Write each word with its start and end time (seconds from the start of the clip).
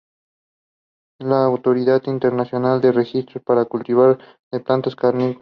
Es 1.19 1.27
la 1.27 1.45
Autoridad 1.45 2.01
Internacional 2.07 2.81
de 2.81 2.91
Registros 2.91 3.43
para 3.43 3.65
cultivares 3.65 4.17
de 4.51 4.59
plantas 4.59 4.95
carnívoras. 4.95 5.39